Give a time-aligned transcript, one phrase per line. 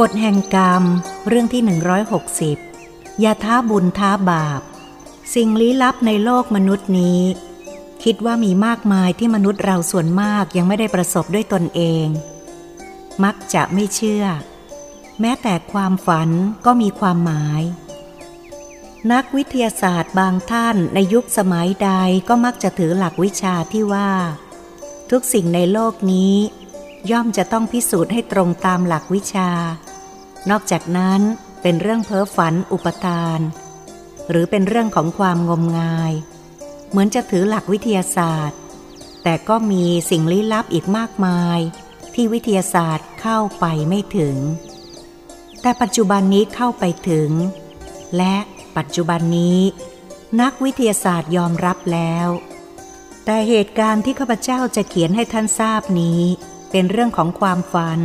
[0.00, 0.82] กฎแห่งกรรม
[1.28, 1.62] เรื่องที่
[2.40, 4.60] 160 อย่าท้าบุญท้าบาป
[5.34, 7.20] สิ่งลี้ลับในโลกมนุษย์นี้
[8.04, 12.06] คิดว่ามีมากมายที่มนุษย์เราส่วนมากยังไม่ได้ประสบด้วยตนเอง
[13.24, 14.24] มักจะไม่เชื่อ
[15.20, 16.30] แม้แต่ความฝัน
[16.66, 17.62] ก็มีความหมาย
[19.12, 21.90] นักวิทยาศาสตร์บางท่านในยุคสมัยใด
[22.28, 24.10] ก็มักจะถือหลักวิชาที่ว่า
[25.10, 26.34] ทุกสิ่งในโลกนี้
[27.10, 29.50] ย่อมจะต้องพิสูจน์ให้ตรงตามหลักวิชา
[30.50, 31.20] นอกจากนั้น
[31.62, 33.40] เป็นเรื่องเพ้อฝันอุปทาน
[34.30, 36.12] หรือเป็นเรื่องของความงมงาย
[36.90, 38.58] เหมือนจะถือหลักวิทยาศาสตร์
[39.22, 41.58] แต่ก็มีสิ่งลี้ลับอีกมากมาย
[42.14, 44.36] ที่วิทยาศาสตร์เข้าไปไม่ถึง
[45.62, 47.30] แต่ปัจจุบันนี้เข้าไปถึง
[48.16, 48.36] และ
[48.76, 49.60] ปัจจุบันนี้
[50.40, 52.28] นักวิทยาศาสตร์ยอมรับแล้ว
[53.24, 56.22] แต่เหตุการณ์ที่ข้าพเจ้าจะเขียนให้ท่านทราบนี้
[56.72, 58.00] เป็นเรื่องของความฝัน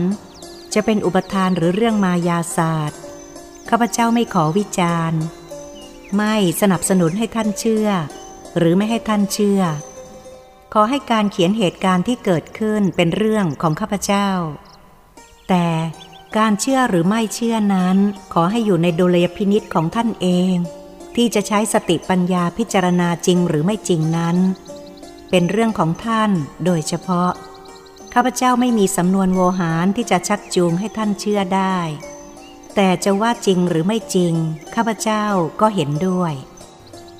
[0.73, 2.99] จะเป็นอุปทานหรือเรื่องมายาศาสตร์
[3.69, 5.21] ข้าพเจ้าไม่ขอวิจารณ์
[6.17, 7.87] ไม่สนับสนุนให้ท่านเชื่อ
[8.57, 9.61] หรือไม่ให้ท่านเชื่อ
[10.73, 14.29] ขอให้การเขียนเหตุการณ์ที่เกิดขึ้นเป็นเรื่องของข้าพเจ้า
[15.49, 15.67] แต่
[16.37, 17.97] การเชื่อหรือไม่เชื่อนั้น
[18.33, 20.53] ขอให้อยู่ในดุลยพินิษของท่านเอง
[21.15, 24.37] ที่จะใช้สติปัญญาพิจารณาจริงหรือไม่จริงนั้น
[25.29, 26.31] เป็นเรื่องของท่าน
[26.65, 27.31] โดยเฉพาะ
[28.19, 31.77] ข้าพเจ้าไม่มีสำนวนโวหารที่จะชักจูงให้ท่านเชื่อได้
[32.75, 34.33] แต่จะว่าจริงหรือไม่จริง
[34.75, 35.25] ข้าพเจ้า
[35.61, 36.33] ก็เห็นด้วย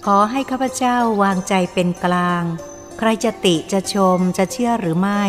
[0.06, 2.44] ขอให้ข้าพเจ้าวางใจเป็นกลาง
[2.98, 5.26] ใครจะติจะชมจะเชื่อหรือไม่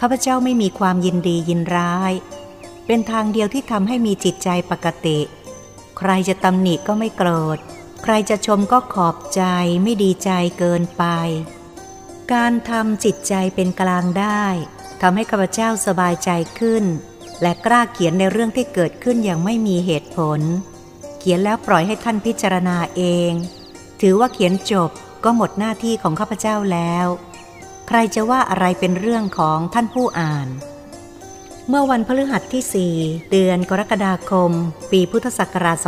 [0.00, 2.12] ข้าพเจ้าไม่มีความยินดียินร้าย
[2.86, 5.18] เป็นทางเดียวที่ทำให้มีจิตใจปกติ
[5.98, 7.58] ใครจะตำหนิก็ไม่โกรธ
[8.02, 9.42] ใครจะชมก็ขอบใจ
[9.82, 11.04] ไม่ดีใจเกินไป
[12.34, 14.44] การทำจิตใจเป็นกลางได้
[15.00, 16.84] ทำให้ข้าพเจ้าสบายใจขึ้น
[17.42, 20.40] และกล้าเขียนในเรื่องที่เกิดขึ้นอย่างไม่มีเหตุผล
[21.18, 23.30] เขียนแล้วปล่อยให้ท่านพิจารณาเอง
[24.00, 24.90] ถือว่าเขียนจบ
[25.24, 27.06] ก็หมดหน้าที่ของข้าพเจ้าแล้ว
[27.88, 30.48] ใครจะว่าอะไรเป็นเรื่องของท่านผู้อ่าน
[31.68, 34.50] เมื่อวันพฤหัสที่ 4 เดือนกรกฎาคม
[34.90, 35.78] ปีพุทธศักราช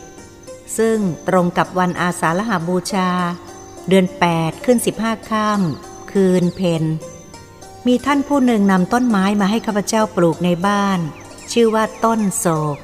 [0.00, 0.98] 2517 ซึ่ง
[1.28, 3.10] ตรงกับวันอาสาฬหาบูชา
[3.88, 6.84] เดือน 8 ขึ้น 15 ค่ำคืนเพน
[7.86, 10.98] มีท่านผู้หนึ่งนำต้นไม้มาให้ข้าพเจ้าปลูกในบ้าน
[11.52, 12.76] ชื่อว่าต้นโศก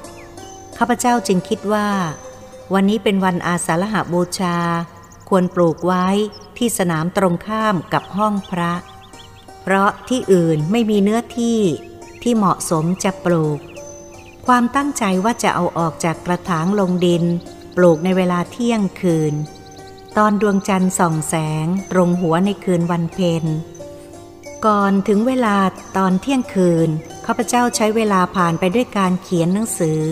[0.78, 1.88] ข้าพเจ้าจึงคิดว่า
[2.74, 4.56] วันนี้เป็นวันอาสาฬหาบูชา
[5.28, 6.06] ควรปลูกไว้
[6.56, 8.72] ที่สนามตรงข้ามกับห้องพระ
[9.62, 11.60] เพราะที่อื่นไม่มีเนื้อที่
[12.22, 13.58] ที่เหมาะสมจะปลูก
[14.46, 17.24] ความตั้งใจว่าจะเอาออกจากกระถางลงดิน
[17.76, 19.34] ปลูกในเวลาเที่ยงคืน
[20.16, 21.34] ตอนดวงจันทร์ส่องแส
[21.64, 23.44] งตรงหัวในคืนวันเพ็ญ
[24.66, 25.56] ก่อนถึงเวลา
[25.96, 26.88] ตอนเที่ยงคืน
[27.26, 30.02] ข้าพเจ้าใช้เวลาผ่านไปด้วยการเขียนหนังสือ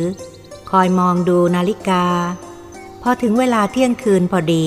[0.70, 2.06] คอยมองดูนาฬิกา
[3.02, 4.66] พอถึงเวลาเที่ยงคืนพอดี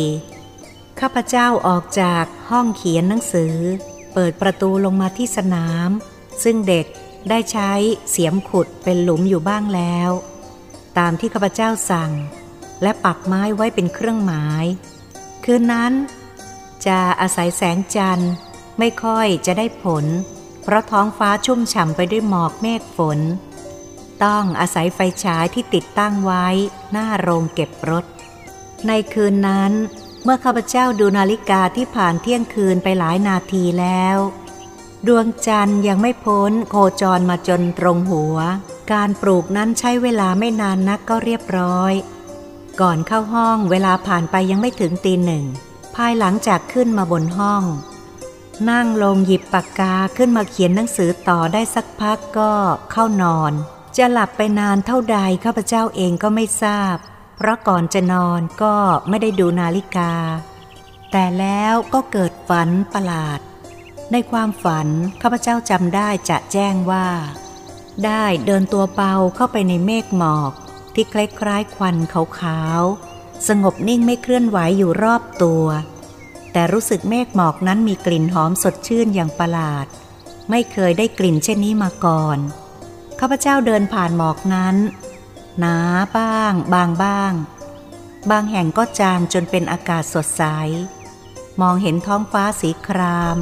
[0.99, 3.55] ข้าพเจ้าออกจากห้องเขียนหนังสือ
[4.13, 5.89] เปิดประตูลงมาที่สนาม
[6.43, 6.85] ซึ่งเด็ก
[7.29, 7.71] ได้ใช้
[8.09, 10.09] เสียมขุดเป็นหลุมอยู่บ้างแล้ว
[10.97, 12.11] ตามที่ข้าพเจ้าสั่ง
[12.81, 14.65] และปักไม้ไว้เป็นเครื่องหมาย
[15.45, 15.93] คืนนั้น
[16.87, 18.33] จะอาศัยแสงจันทร์
[18.79, 20.05] ไม่ค่อยจะได้ผล
[20.63, 23.19] เพราะท้องฟ้าชุ่มฉ่ำไปด้วยหมอกเมฆฝน
[24.23, 26.45] ต้องอาศัยไฟฉายที่ติดตั้งไว้
[26.91, 28.05] หน้าโรงเก็บรถ
[28.87, 29.71] ในคืนนั้น
[30.23, 34.17] เมื่อข้าพเจ้าดูนาฬิกาที่ผ่านเที่ยงคืนไปหลายนาทีแล้ว
[35.07, 38.37] ดวงจันทร์ยังไม่พ้นโคจรมาจนตรงหัว
[38.91, 41.93] การปลูกนั้นใช้เวลาไม่นานนักก็เรียบร้อย
[42.81, 45.45] ก่อนเข้าห้องเวลาผ่านไปยังไม่ถึงตีหนึ่ง
[45.95, 47.63] ภายหลังจากขึ้นมาบนห้อง
[48.69, 52.51] นั่งลงหยิบปากกาขึ้นมาเขียนหนังสือต่อได้สักพักก็
[52.91, 53.53] เข้านอน
[53.97, 56.95] จะหลับไปนานเท่าใดข้าพเจ้าเองก็ไม่ทราบ
[57.37, 58.75] เพราะก่อนจะนอนก็
[59.09, 60.13] ไม่ได้ดูนาฬิกา
[61.11, 63.39] แต่แล้วก็เกิดฝันประหลาด
[64.11, 64.87] ในความฝัน
[65.21, 67.07] ข้าพเจ้าจำได้จะแจ้งว่า
[68.05, 70.51] ได้เดินตัวเบาเข้าไปในเมฆหมอก
[70.93, 75.65] ที่คล้ายๆควันขาวๆสงบนิ่งไม่เคลื่อนไหวอยู่รอบตัว
[76.51, 79.85] แต่รู้สึกเมฆหมอกนั้นมีกลิ่นหอมสดชื่นอย่างประหลาด
[80.49, 82.37] ไม่เคยได้กลิ่นเช่นนี้มาก่อน
[83.19, 84.75] ข้าพเจ้าเดินผ่านหมอกนั้น
[85.59, 85.77] หนา
[86.17, 87.33] บ้าง บางบ้าง
[88.31, 90.43] บางแห่งก็จางจนเป็นอากาศสดใส
[91.61, 93.37] มองเห็นท้องฟ้าสีคราม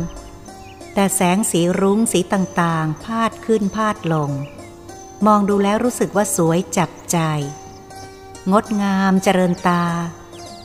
[0.94, 4.32] แต่แสงสีรุ้งสีต่างๆ พาดขึ้นพาดลง
[5.26, 7.18] มองดูแล้วรู้สึกว่าสวยจับใจ
[8.52, 9.84] งดงามเจริญตา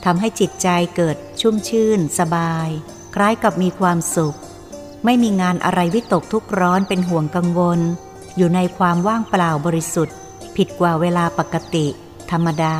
[0.05, 2.69] ทำให้จิตใจเกิดชุ่มชื่น สบาย
[3.15, 4.37] คล้ายกับมีความสุข
[5.05, 7.79] ไม่มีงานอะไรวิตกทุกร้อนเป็นห่วงกังวล
[8.37, 10.15] อยู่ในความว่างเปล่าบริสุทธิ์
[10.55, 11.87] ผิดกว่าเวลาปกติ
[12.31, 12.77] ธรรมดา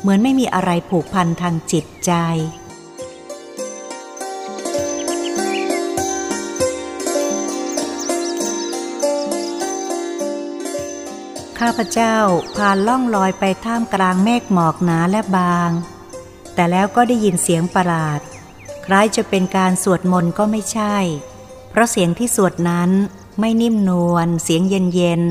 [0.00, 2.12] เหมือนไม่มีอะไรผูกพันทางจิตใจ
[11.58, 12.16] ข้าพเจ้า
[12.56, 15.70] พานล่องลอยไปท่ามกลางเมฆหมอกหนาและบาง
[16.60, 18.20] แต่แล้วก็ได้ยินเสียงประหลาด
[18.86, 20.96] คล้ายจะเป็นการสวดมนต์ก็ไม่ใช่
[21.70, 22.90] เพราะเสียงที่สวดนั้น
[23.40, 25.22] ไม่นิ่มนวลเสียงเย็นเย็น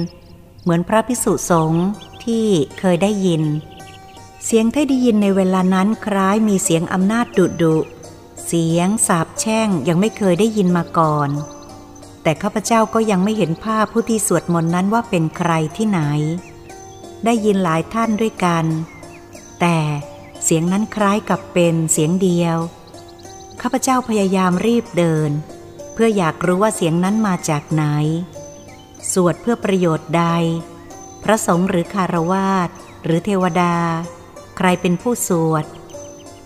[0.61, 1.85] เหมือนพระพิสุสงฆ์
[2.25, 2.45] ที่
[2.79, 3.43] เคยได้ยิน
[4.45, 7.77] เสียงที่ได้ยินในเวลานั้นคล้ายมีเสียงอำนาจดุดุ
[8.45, 11.29] เสียงสาบแช่งยังไม่เคยได้ยินมาก่อน
[12.23, 16.01] แต่ข้าพเจ้าก็ยังไม่เห็นภาพผู้ที่สวดมนต์นั้นว่าเป็นใครที่ไหน
[17.25, 18.65] ได้ยินหลายท่านด้วยกัน
[19.61, 19.77] แต่
[20.49, 22.57] สียงนั้นคล้ายกับเป็นเสียงเดียว
[23.61, 25.31] ข้าพเจ้าพยายามรีบเดิน
[25.93, 27.83] เพื่ออยากรู้ว่าเสียงนั้นมาจากไหน
[29.13, 30.25] สวดเพื่อประโยชน์ใด
[31.23, 32.69] พระสงฆ์หรือคารวาส
[33.03, 33.75] หรือเทวดา
[34.57, 35.65] ใครเป็นผู้สวด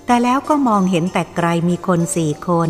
[0.06, 2.70] แต่แล้วก็มองเห็นแต่ไกลมีคนสี่คน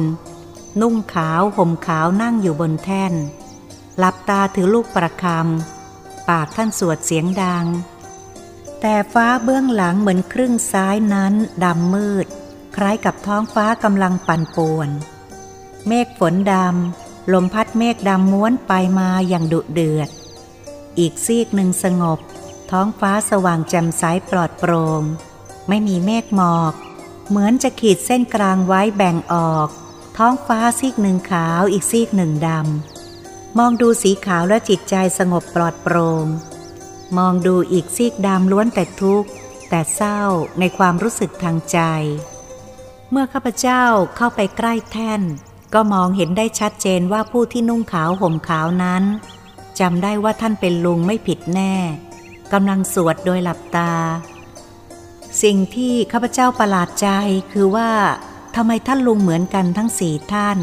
[0.81, 3.13] นุ่งขาวห่มขาวนั่งอยู่บนแท่น
[3.97, 7.65] หลับตาถือลูกประคำปากท่านสวดเสียงดัง
[8.85, 11.33] แต่ฟ้าเบื้องหลังเหมือนครึ่งซ้ายนั้น
[11.63, 12.27] ดำมืด
[12.75, 14.89] คล้ายกับท้องฟ้ากำลังปั่นป่วน
[15.87, 20.09] เมฆฝนดำ ลมพัดเมฆดำม้วนไปมาอย่างดุเดือด
[20.99, 22.19] อีกซีกหนึ่งสงบ
[22.71, 25.01] ท้องฟ้าสว่างแจ่มใสปลอดโปรง่ง
[25.67, 26.73] ไม่มีเมฆหมอก
[27.29, 29.67] เหมือนจะขีดเส้นกลางไว้แบ่งออก
[30.17, 36.25] ท้องฟ้าซีกหนึ่งขาวอีกซีกหนึ่งดำมองดูสีขาวและจิตใจสงบปลอดโปรง่ง
[37.17, 39.29] มองดูอีกซีกดำล้วนแต่ทุกข์
[39.69, 40.21] แต่เศร้า
[40.59, 41.79] ในความรู้สึกทางใจ
[43.11, 43.83] เมื่อข้าพเจ้า
[44.17, 45.21] เข้าไปใกล้แท่น
[45.73, 49.03] ก็มองเห็นได้ชัดเจนว่าผู้ที่นุ่งขาวห่มขาวนั้น
[49.79, 51.75] จำได้ว่าท่านเป็นลุงไม่ผิดแน่
[52.53, 53.93] กำลังสวดโดยหลับตา
[55.43, 57.07] สิ่งที่ข้าพเจ้าประหลาดใจ
[57.51, 57.91] คือว่า
[58.55, 60.57] ทำไมท่านลุงเหมือนกันทั้งสี่ท่าน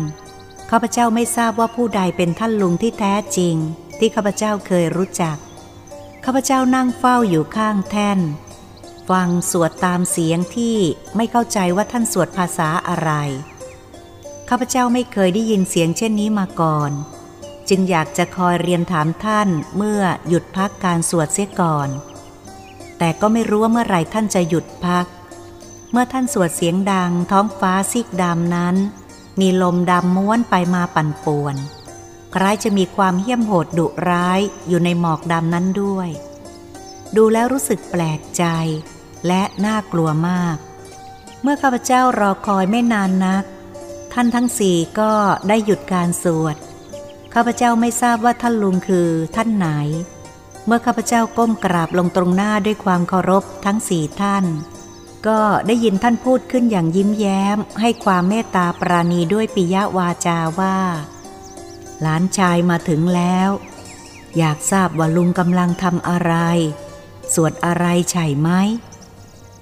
[0.71, 3.55] ข้าพเจ้าไม่ทราบว่าผู้ใดเป็นท่านลุงที่แท้จริง
[3.99, 5.37] ที่ข้าพเจ้าเคยรู้จัก
[6.25, 8.21] ข้าพเจ้านั่งเฝ้าอยู่ข้างแท่น
[9.11, 10.77] ฟังสวดตามเสียงที่
[11.17, 13.11] ไม่เข้าใจว่าท่านสวดภาษาอะไร
[14.49, 16.91] ข้าพเจ้าไม่เคยได้ยินเสียงเช่นนี้มาก่อน
[17.69, 21.89] จึงอยากจะคอยเรียนถามท่านเมื่อหยุดพักการสวดเสียก่อน
[22.99, 25.07] แต่ก็ไม่รู้ว่าเมื่อไรท่านจะหยุดพัก
[25.93, 28.77] เมื่อท่านสวดเสียงดังท้องฟ้าซีกดำนั้น
[29.41, 31.57] มีลมดำม้วนไปมาปั่นป่วน
[32.35, 36.09] คล้ายจะมีความเหี้ยมโหดดุร้ายอยู่ในหมอกดำนั้นด้วย
[37.17, 38.45] ดูแล้วรู้สึกแปลกใจ
[39.27, 40.57] และน่ากลัวมาก
[41.43, 43.45] เมื่อข้าพเจ้ารอคอยไม่นานนัก
[44.13, 45.13] ท่านทั้งสี่ก็
[45.49, 46.57] ได้หยุดการสวด
[47.35, 49.69] ข้าพเจ้าไม่ทราบว่าท่านลุงคือท่านไหน
[50.67, 54.45] เมื่อข้าพเจ้าก้มกราบลงตรงหน้าด้วยความเคารพทั้งสี่ท่าน
[55.27, 60.77] ก็ได้ยินท่านพูดขึ้นอย่างยิ้มแย้ม ให้ความเมตตาปราณีด้วยปิยวาจาว่า
[62.03, 63.51] หลานชายมาถึงแล้ว
[64.39, 66.35] อยากทราบว่าลุงกำลังทำอะไร
[67.35, 68.49] สวดอะไรใช่ไหม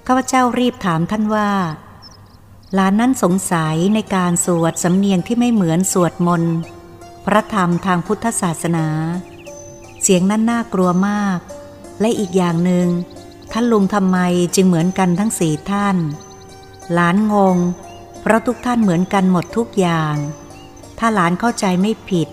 [0.05, 1.49] ข้าพเจ้ารีบถามท่านว่า
[2.73, 6.55] หลานนั้นสงสัยในการสวดสำเนียงที่ไม่เหมือนสวดมนต์
[7.25, 8.87] พระธรรมทางพุทธศาสนา
[10.01, 11.39] เสียงนั้นน่ากลัวมาก
[12.01, 12.87] และอีกอย่างหนึ่ง
[13.51, 14.17] ท่านลุงทำไม
[14.55, 15.97] จึงเหมือนกันทั้งสี่ท่าน
[16.93, 17.57] หลานงง
[18.21, 20.15] เพราะทุกท่านเหมือนกันหมดทุกอย่าง
[20.99, 22.27] ถ้าหลานเข้าใจไม่ผิด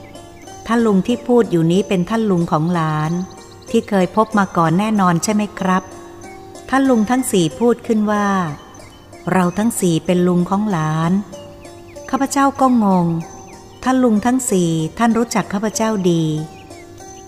[0.67, 3.13] ท่านลุงที่พูดอยู่นี้เป็นท่านลุงของหลาน
[3.71, 5.83] ที่เคยพบมาก่อนแน่นอนใช่ไหมครับ
[6.71, 8.29] ท่านลุงทั้งสี่พูดขึ้นว่า
[9.33, 11.13] เราทั้งสี่เป็นลุงของหลาน
[12.11, 13.07] ข้าพเจ้าก็งง
[13.85, 16.25] ท่านลุงทั้งสี่ท่านรู้จักข้าพเจ้าดี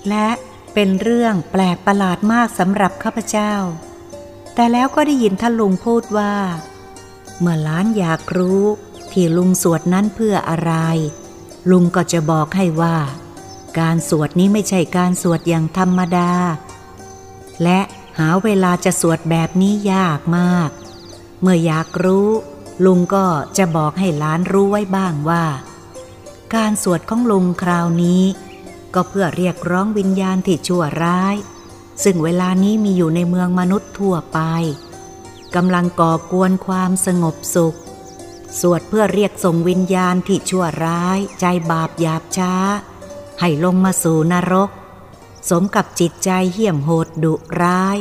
[0.09, 0.29] และ
[0.75, 3.53] เป็นเรื่องแปลกประหลาดมากสำหรับข้าพเจ้า
[4.55, 6.35] แต่แล้วก็ได้ยินท่านลุงพูดว่า
[7.39, 8.63] เมื่อหลานอยากรู้
[9.13, 10.75] ที่ลุงสวดนั้นเพื่ออะไร
[11.71, 12.97] ลุงก็จะบอกให้ว่า
[13.79, 16.33] การสวดนี้ไม่ใช่การสวดอย่างธรรมดา
[17.63, 17.81] และ
[18.19, 20.71] หาเวลาจะสวดแบบนี้ยากมาก
[21.41, 22.29] เมื่ออยากรู้
[22.85, 23.27] ลุงก็
[23.59, 25.45] จะบอกให้ล้านรู้ไว้บ้างว่า
[26.55, 28.23] การสวดของลุงคราวนี้
[28.95, 31.37] ก็เพื่อเรียกร้องวิญญาณที่ชั่วร้าย
[32.05, 34.39] ซึ่งเวลานี้มีอยู่ในเมืองมนุษย์ทั่วไป
[35.55, 37.77] กำลังก่อกวนความสงบสุข
[38.61, 42.55] สวดเพื่อเรียกส่งวิญญาณที่ชั่วร้ายใจบาปหยาบช้า
[43.41, 44.71] ให้ลงมาสู่นรก
[45.51, 47.99] สมกับจิตใจเหี้ยมโหดดุร้าย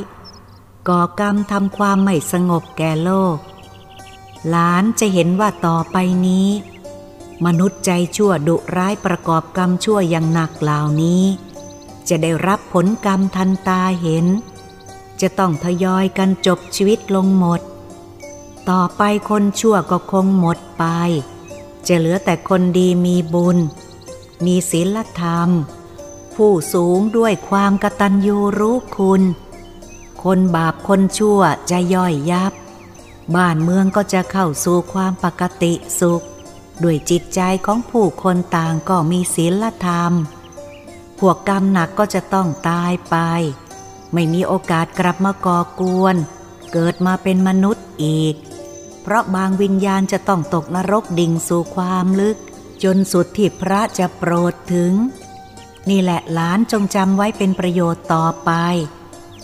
[0.87, 3.37] ก่อกรรมทำความไม่สงบแก่โลก
[4.49, 6.49] หลานจะเห็นว่าต่อไปนี้
[7.45, 11.23] มนุษย์ใจชั่วดุร้ายประกอบกรรมชั่วอย่างหนักเหล่านี้
[12.09, 14.25] จะได้รับผลกรรมทันตาเห็น
[15.21, 17.61] จะต้องทยอยกันจบชีวิตลงหมด
[18.69, 20.83] ต่อไปคนชั่วก็คงหมดไป
[21.87, 23.57] จะเหลือแต่คนดีมีบุญ
[24.45, 25.49] มีศีลธรรม
[26.35, 29.21] ผู้สูงด้วยความกตัญญูรู้คุณ
[30.23, 32.53] คนบาปคนชั่วจะย่อยยับ
[33.35, 36.23] บ้านเมืองก็จะเข้าสู่ความปกติสุข
[36.83, 40.11] ด้วยจิตใจของผู้คนต่างก็มีศีลธรรม
[41.19, 43.15] พวกกรรมหนักก็จะต้องตายไป
[44.13, 46.15] ไม่มีโอกาสกลับมาก่อกวน
[46.71, 48.35] เกิดมาเป็นมนุษย์อีก
[49.09, 52.37] เพราะบางวิญญาณจะต้องตกนรกดิ่งสู่ความลึก
[52.83, 54.93] จนสุดที่พระจะโปรดถึง
[55.89, 58.51] นี่แหละหลานจงจำไว้เป็นประโยชน์ต่อไป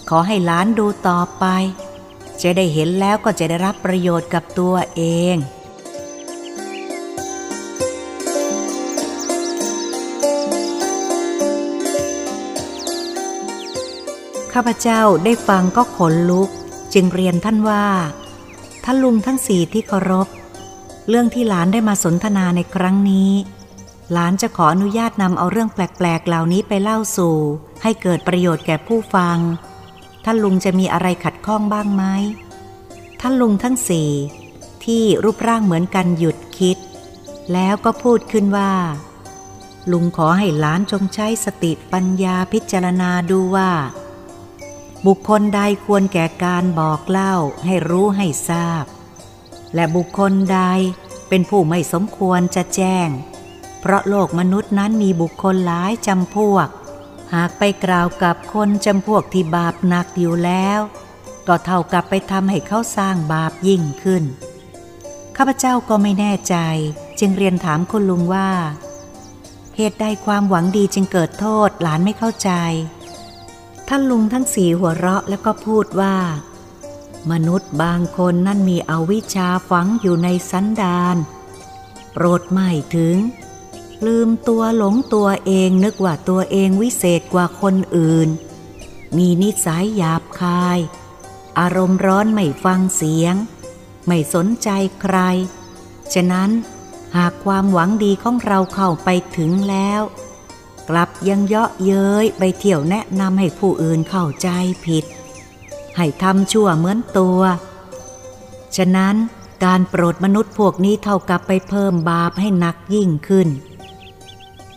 [0.09, 1.45] ขอให้หลานดูต่อไป
[2.41, 5.01] จะได้เห็นแล้วก็จะได้รับประโยชน์กับตัวเอ
[5.33, 5.35] ง
[14.53, 16.49] ข้าพเจ้าได้ฟังก็ขนลุก
[16.93, 17.85] จึงเรียนท่านว่า
[18.83, 20.27] ท่านลุงทั้งสี่ที่เคารพ
[21.09, 23.31] เรื่องที่หลานได้มาสนทนาในครั้งนี้
[24.11, 27.37] หลานจะขออนุญาตนำเอาเรื่องแปลกๆ เหล่านี้ไปเล่าสู่
[27.83, 29.37] ให้เกิดประโยชน์แก่ผู้ฟัง
[30.25, 32.03] ท่านลุงจะมีอะไรขัดข้องบ้างไหม
[33.21, 34.09] ท่านลุงทั้งสี่
[34.85, 36.77] ที่รูปร่างเหมือนกันหยุดคิด
[37.53, 38.73] แล้วก็พูดขึ้นว่า
[39.91, 43.69] ลุงขอให้หลานจงใช้สติปัญญาพิจารณาดูว่า
[45.07, 48.85] บุคคลใดควรแก่การบอกเล่าให้รู้ให้ทราบ
[49.75, 50.59] และบุคคลใด
[51.29, 53.09] เป็นผู้ไม่สมควรจะแจ้ง
[53.79, 56.67] เพราะโลกมนุษย์นั้นมีบุคคลหลายจำพวก
[57.33, 60.79] หากไปกล่าวกับคนจำพวกที่บาปหนักอยู่แล้ว
[61.47, 64.23] ก็เท่ากับไปทำให้เขาสร้างบาปยิ่งขึ้น
[65.35, 66.55] ข้าพเจ้าก็ไม่แน่ใจ
[67.19, 68.49] จึงเรียนถามคุณลุงว่า
[69.75, 72.51] เหตุใดความหวังดีจึงเกิดโทษหลานไม่เข้าใจ
[73.87, 76.15] ท่านลุงทั้งสี่หัวเราะแล้วก็พูดว่า
[77.31, 81.17] มนุษย์บางคนนั่นมีอวิชชาฝังอยู่ในสันดาน
[82.11, 83.17] โปรดไม่ถึง
[84.05, 88.29] ลืมตัวหลงตัวเองนึกว่าตัวเองวิเศษกว่าคนอื่น
[89.17, 90.79] มีนิสัยหยาบคาย
[91.59, 93.35] อารมณ์ร้อนไม่ฟังเสียง
[94.07, 94.69] ไม่สนใจ
[95.01, 95.17] ใคร
[96.13, 96.49] ฉะนั้น
[97.17, 100.01] หากความหวังดีของเราเข้าไปถึงแล้ว
[100.89, 104.49] กลับยังเยาะเย้ยไปเที่ยวแนะนำให้ผู้อื่นเข้าใจ
[104.85, 105.05] ผิด
[105.97, 107.41] ให้ทำชั่วเหมือนตัว
[108.75, 109.15] ฉะนั้น
[109.65, 113.47] การโปรดมนุษย์พวกนี้เท่ากับไปเพิ่มบาปให้หนักยิ่งขึ้น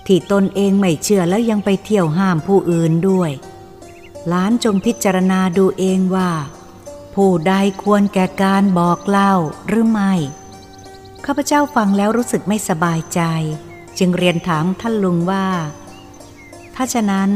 [0.07, 3.31] ที่ตนเองไม่เชื่อแล้วยังไปเที่ยวห้ามผู้อื่นด้วย
[4.33, 6.31] ล้านจงพิจารณาดูเองว่า
[7.15, 9.33] ผู้ใดควรแก่การบอกเล่า
[9.69, 10.13] หรือไม่
[11.25, 13.21] ข้าพเจ้าฟังแล้วรู้สึกไม่สบายใจ
[13.99, 15.47] จึงเรียนถามท่านลุงว่า
[16.77, 17.31] ถ้าฉะนั้น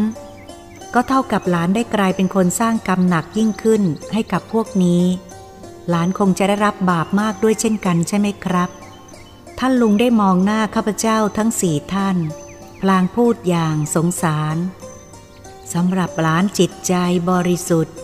[0.95, 3.83] ก็เท่ากับหลานได้กลายเป็นคนสร้างกรรมหนักยิ่งขึ้น
[4.13, 5.05] ให้กับพวกนี้
[5.89, 8.71] หลานคงจะได้รับบาปมากด้วยเช่นกันใช่ไหมครับ
[9.59, 12.17] ท่านลุงได้มองหน้าข้าพเจ้าทั้งสี่ท่าน
[12.81, 14.57] พลางพูดอย่างสงสาร
[15.73, 16.95] สำหรับหลานจิตใจ
[17.31, 17.97] บริสุทธิ์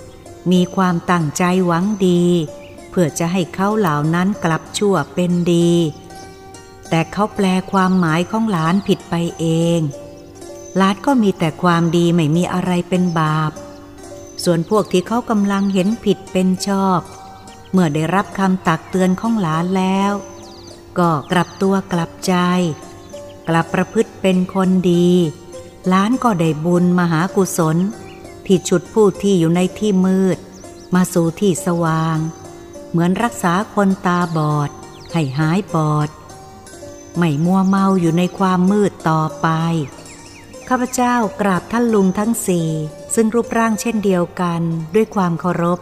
[0.52, 2.24] มีความตั้งใจหวังดี
[2.90, 5.72] เพื่อจะให้เขาเหล่านั้นกลับชั่วเป็นดี
[6.88, 9.46] แต่เขาแปลความหมายของหลานผิดไปเอ
[9.78, 9.80] ง
[10.76, 13.52] หลานก็มีแต่ความดีไม่มีอะไรเป็นบาป
[14.44, 17.00] ส่วนพวกที่เขากำลังเห็นผิดเป็นชอบ
[17.72, 20.12] เมื่อได้รับคำตักเตือนของหลานแล้ว
[20.98, 22.34] ก็กลับตัวกลับใจ
[23.48, 25.10] กลับประพฤติเป็นคนดี
[25.92, 27.76] ล้านก็ได้บุญมหากุศล
[28.46, 30.38] ที่ฉุดผู้ที่อยู่ในที่มืด
[30.94, 32.18] มาสู่ที่สว่าง
[32.90, 34.70] เหมือนรักษาคนตาบอด
[35.12, 36.08] ให้หายบอด
[37.18, 39.48] ไม่มัวเมาอยู่ในความมืดต่อไป
[40.70, 42.68] ข้าพเจ้ากราบท่านลุงทั้งสี่
[43.14, 44.62] ซึ่งรูปร่างเช่นเดียวกัน
[44.94, 45.78] ด้วยความเคารพ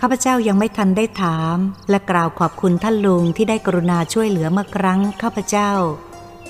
[0.00, 1.56] ข้าพเจ้ายังไม่ทันได้ถาม
[1.90, 5.70] และกล่าวขอบคุณท่านลุงที่ได้กรุณาช่วยเหลือเมื่อครั้งข้าพเจ้า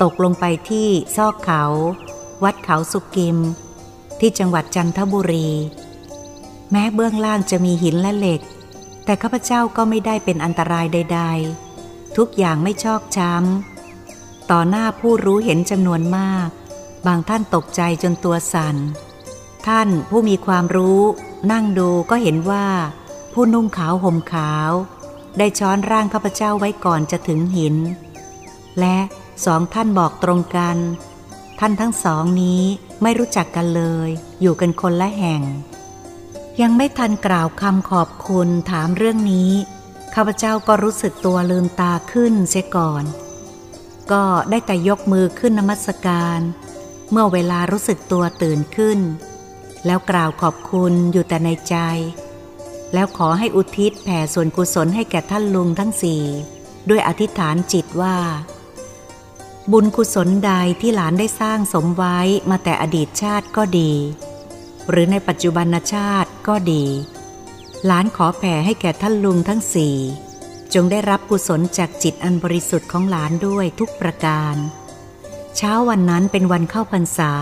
[0.02, 1.64] ตกลงไปที่ซอกเขา
[2.44, 3.38] วัดเขาสุกิม
[4.20, 5.48] ที่จังหวัดจันทบุรี
[6.70, 8.40] แม้เบื้องล่างจะมีหินและเหล็ก
[9.04, 11.20] แต่ข้าพเจ้าก็ไม่ได้เป็นอันตรายใด
[11.68, 16.50] ๆ ทุกอย่างไม่ชอกช้ำต่อหน้าผู้รู้เห็นจำนวนมาก
[17.06, 18.76] บางท่านตกใจจนตัวสัน่น
[19.66, 21.02] ท่านผู้มีความรู้
[21.52, 22.66] นั่งดูก็เห็นว่า
[23.32, 24.70] ผู้นุ่งขาวห่มขาว
[25.38, 27.76] ได้ช้อนร่างข้าพเจ้าไว้ก่อนจะถึงหิน
[28.80, 28.98] และ
[29.44, 30.76] สองท่านบอกตรงกัน
[31.60, 32.62] ท่านทั้งสองนี้
[33.02, 34.08] ไม่รู้จักกันเลย
[34.40, 35.42] อยู่กันคนละแห่ง
[36.60, 39.50] ยังไม่ทันกล่าวคำขอบคุณถามเรื่องนี้
[40.14, 43.04] ข้าพเจ้าก็รู้สึกตัวลืมตาขึ้นเสียก่อน
[44.12, 46.40] ก็ได้แต่ยกมือขึ้นนมัสการ
[47.10, 48.98] เมื่อเวลารู้สึกตัวตื่นขึ้น
[49.86, 51.76] แล้วกล่าวขอบคุณอยู่แต่ในใจ
[52.94, 56.22] แล้วขอให้อุทิศแผ่ส่วนกุศลให้แก่ท่านลุงทั้งสี่
[56.88, 58.16] ด้วยอธิษฐานจิตว่า
[59.72, 62.18] บุญกุศลใดที่หลานได้สร้างสมไว้
[62.50, 63.92] มาแต่อดีตชาติก็ดี
[64.90, 66.84] หรือในปัจจุบันชาติก็ดี
[67.86, 69.96] หลานขอแผ่ให้แก่ท่านลุงทั้งสี่
[70.74, 74.56] จงได้รับกุศลจากจิตอันบริสุทธิ์ของหลานด้วยทุกประการ
[75.56, 77.32] เช้าวันนั้นเป็นวันเข้าพรรษา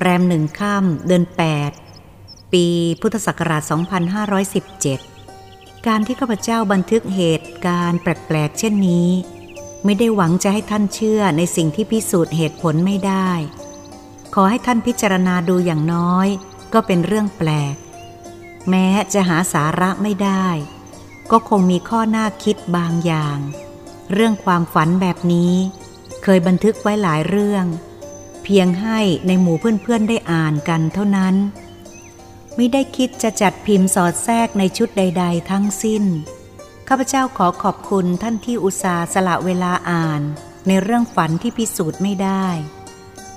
[0.00, 1.70] แรมหนึ่งค่ำเดือนแปด
[2.52, 2.66] ปี
[3.00, 3.62] พุทธศักราช
[4.98, 9.08] 2517 การที่ข้าพเจ้าบันทึกเหตุการณ์แปลกๆเช่นนี้
[9.84, 13.30] ไม่ได้หวังจะให้ท่านเชื่อในสิ่งที่พิสูจน์เหตุผลไม่ได้
[14.34, 16.28] ขอให้ท่านพิจารณาดูอย่างน้อย
[16.72, 17.76] ก็เป็นเรื่องแปลก
[18.68, 20.46] แม้จะหาสาระไม่ได้
[21.30, 23.38] ก็คงมีข้อน่าคิดบางอย่าง
[24.12, 25.54] เรื่องความฝันแบบนี้
[26.28, 27.66] เคยบันทึกไว้หลายเรื่อง
[28.44, 31.34] เพียงให้ในหมู่เพื่อนๆได้อ่านกันเท่านั้น
[32.56, 36.04] ไม่ได้คิดจะจัดพิมพ์สอดแทรกในชุดใด ๆ ทั้งสิ้น
[36.88, 40.22] ข้าพเจ้าขอขอบคุณท่านที่อุตส่าห์สละเวลาอ่าน
[40.66, 42.46] ในเรื่องฝันที่พิสูจน์ไม่ได้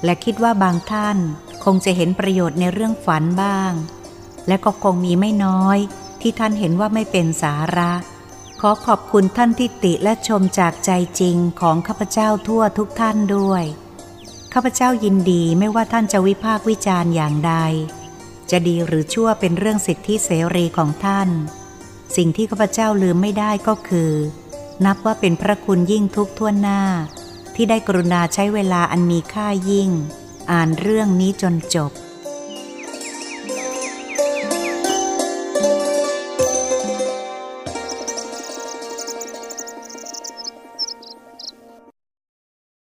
[0.04, 1.18] และคิดว่าบางท่าน
[1.64, 3.74] คงจะเห็นประโยชน์ในเรื่องฝันบ้าง
[4.48, 5.78] และก็คงมีไม่น้อย
[6.22, 7.92] ที่ท่านเห็นว่าไม่เป็นสาระ
[8.64, 13.64] ขอขอบคุณท่านที่ติและชมจากใจจริงของข้าพเจ้าทั่วทุกท่านด้วย
[14.54, 17.54] ข้าพเจ้ายินดีไม่ว่าท่านจะวิพากษ์วิจารณ์อย่างใด
[18.52, 21.30] จะดีหรือชั่วเป็นเรื่องสิทธิเสรีของท่าน
[22.16, 24.12] สิ่งที่ข้าพเจ้าลืมไม่ได้ก็คือ
[24.86, 26.82] นับว่าเป็นพระคุณยิ่งทุกท่วนหน้า
[27.56, 29.90] ที่ได้กรุณาใช้เวลาอันมีค่ายิ่ง
[30.52, 31.92] อ่านเรื่องนี้จนจบ